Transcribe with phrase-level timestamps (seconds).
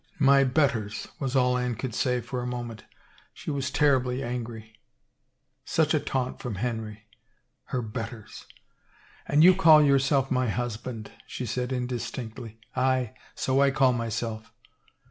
[0.31, 2.85] "My betters 1" was all Anne could say for a mo ment.
[3.35, 4.79] She was terribly angry.
[5.63, 7.07] Such a taunt from Henry.
[7.65, 8.53] Her betters I"
[9.33, 12.59] And you call yourself my hus band," she said indistinctly.
[12.75, 14.51] "Aye, so I call myself."